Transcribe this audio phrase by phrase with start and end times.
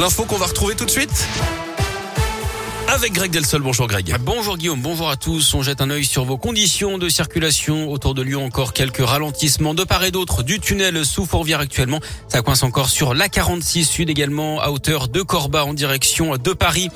[0.00, 1.28] L'info qu'on va retrouver tout de suite
[2.88, 3.60] avec Greg Delsol.
[3.60, 4.16] Bonjour Greg.
[4.20, 5.52] Bonjour Guillaume, bonjour à tous.
[5.52, 7.90] On jette un œil sur vos conditions de circulation.
[7.90, 12.00] Autour de Lyon, encore quelques ralentissements de part et d'autre du tunnel sous Fourvière actuellement.
[12.28, 16.52] Ça coince encore sur la 46 Sud également à hauteur de Corba en direction de
[16.54, 16.88] Paris.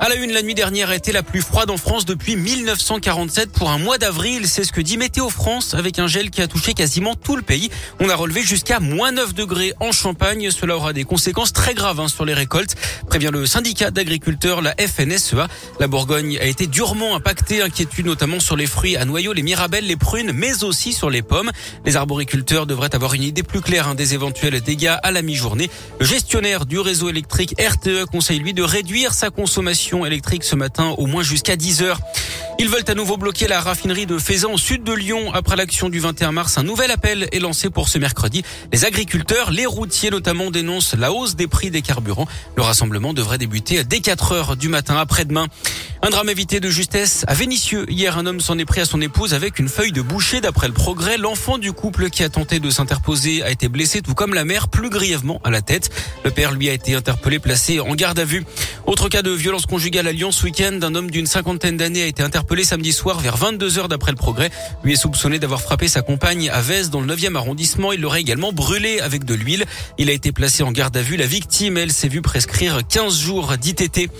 [0.00, 3.52] À la une, la nuit dernière a été la plus froide en France depuis 1947
[3.52, 4.46] pour un mois d'avril.
[4.48, 7.42] C'est ce que dit Météo France avec un gel qui a touché quasiment tout le
[7.42, 7.70] pays.
[8.00, 10.50] On a relevé jusqu'à moins 9 degrés en Champagne.
[10.50, 12.74] Cela aura des conséquences très graves hein, sur les récoltes,
[13.08, 15.46] prévient le syndicat d'agriculteurs, la FNSEA.
[15.78, 19.86] La Bourgogne a été durement impactée, inquiétude notamment sur les fruits à noyaux, les mirabelles,
[19.86, 21.52] les prunes, mais aussi sur les pommes.
[21.86, 25.70] Les arboriculteurs devraient avoir une idée plus claire hein, des éventuels dégâts à la mi-journée.
[26.00, 30.94] Le gestionnaire du réseau électrique RTE conseille lui de réduire sa consommation électrique ce matin
[30.98, 32.00] au moins jusqu'à 10 heures.
[32.58, 35.32] Ils veulent à nouveau bloquer la raffinerie de Faisan au sud de Lyon.
[35.34, 38.42] Après l'action du 21 mars, un nouvel appel est lancé pour ce mercredi.
[38.72, 42.28] Les agriculteurs, les routiers notamment dénoncent la hausse des prix des carburants.
[42.56, 45.48] Le rassemblement devrait débuter dès 4 heures du matin après-demain.
[46.04, 47.86] Un drame évité de justesse à Vénissieux.
[47.90, 50.42] Hier, un homme s'en est pris à son épouse avec une feuille de boucher.
[50.42, 54.12] D'après le progrès, l'enfant du couple qui a tenté de s'interposer a été blessé, tout
[54.12, 55.88] comme la mère, plus grièvement à la tête.
[56.22, 58.44] Le père, lui, a été interpellé, placé en garde à vue.
[58.84, 60.78] Autre cas de violence conjugale à Lyon ce week-end.
[60.82, 64.18] Un homme d'une cinquantaine d'années a été interpellé samedi soir vers 22 heures d'après le
[64.18, 64.50] progrès.
[64.82, 67.92] Lui est soupçonné d'avoir frappé sa compagne à Vez dans le 9e arrondissement.
[67.92, 69.64] Il l'aurait également brûlé avec de l'huile.
[69.96, 71.16] Il a été placé en garde à vue.
[71.16, 74.10] La victime, elle, s'est vue prescrire 15 jours d'ITT.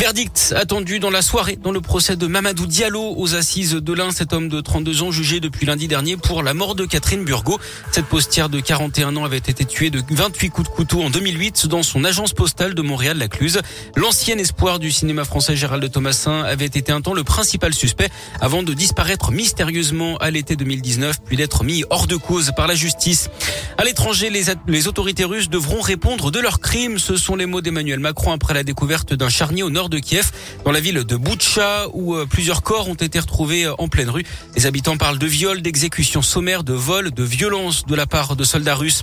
[0.00, 4.10] Verdict attendu dans la soirée dans le procès de Mamadou Diallo aux assises de l'Ain.
[4.12, 7.60] Cet homme de 32 ans jugé depuis lundi dernier pour la mort de Catherine Burgot.
[7.92, 11.66] Cette postière de 41 ans avait été tuée de 28 coups de couteau en 2008
[11.66, 13.60] dans son agence postale de Montréal-la-Cluse.
[13.94, 18.08] L'ancien espoir du cinéma français Gérald Thomasin avait été un temps le principal suspect
[18.40, 22.74] avant de disparaître mystérieusement à l'été 2019 puis d'être mis hors de cause par la
[22.74, 23.28] justice.
[23.76, 26.98] À l'étranger, les autorités russes devront répondre de leurs crimes.
[26.98, 30.30] Ce sont les mots d'Emmanuel Macron après la découverte d'un charnier au nord de Kiev,
[30.64, 34.08] dans la ville de Boutcha, où euh, plusieurs corps ont été retrouvés euh, en pleine
[34.08, 34.24] rue.
[34.56, 38.44] Les habitants parlent de viols, d'exécutions sommaires, de vols, de violences de la part de
[38.44, 39.02] soldats russes.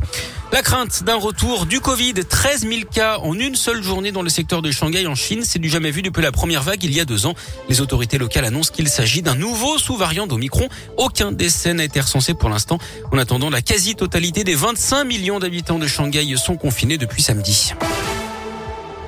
[0.52, 4.30] La crainte d'un retour du Covid, 13 000 cas en une seule journée dans le
[4.30, 7.00] secteur de Shanghai en Chine, c'est du jamais vu depuis la première vague il y
[7.02, 7.36] a deux ans.
[7.68, 10.70] Les autorités locales annoncent qu'il s'agit d'un nouveau sous-variant d'Omicron.
[10.96, 12.80] Aucun décès n'a été recensé pour l'instant.
[13.12, 17.74] En attendant, la quasi-totalité des 25 millions d'habitants de Shanghai sont confinés depuis samedi.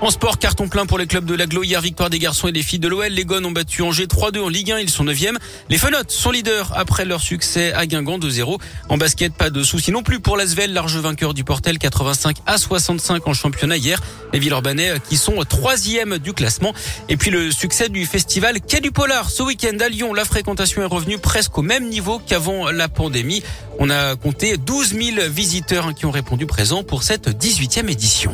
[0.01, 1.61] En sport, carton plein pour les clubs de l'Aglo.
[1.61, 3.09] Hier, victoire des garçons et des filles de l'OL.
[3.09, 4.79] Les Gones ont battu Angers 3-2 en Ligue 1.
[4.79, 5.35] Ils sont 9e.
[5.67, 8.61] Les Fenotes sont leaders après leur succès à Guingamp 2-0.
[8.87, 12.57] En basket, pas de soucis non plus pour l'Asvel, large vainqueur du Portel 85 à
[12.57, 14.01] 65 en championnat hier.
[14.31, 16.73] Les Villeurbanais qui sont troisième du classement.
[17.09, 19.29] Et puis le succès du festival Quai du Polar.
[19.29, 23.43] Ce week-end à Lyon, la fréquentation est revenue presque au même niveau qu'avant la pandémie.
[23.79, 28.33] On a compté 12 000 visiteurs qui ont répondu présent pour cette 18e édition.